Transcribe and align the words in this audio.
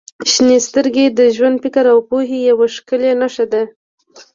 •شنې 0.31 0.57
سترګې 0.67 1.05
د 1.17 1.19
ژور 1.35 1.53
فکر 1.63 1.85
او 1.93 1.99
پوهې 2.09 2.39
یوه 2.49 2.67
ښکلې 2.75 3.11
نښه 3.21 3.45
دي. 3.51 3.63